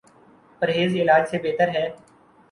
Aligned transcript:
پرہیز 0.61 0.95
علاج 0.95 1.27
سے 1.29 1.37
بہتر 1.43 1.69
ہے 1.75 1.87